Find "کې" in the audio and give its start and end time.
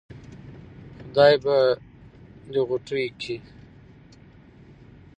3.21-3.35